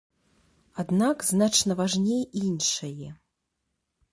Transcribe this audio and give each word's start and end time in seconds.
Аднак 0.83 1.25
значна 1.31 1.77
важней 1.81 2.23
іншае. 2.47 3.09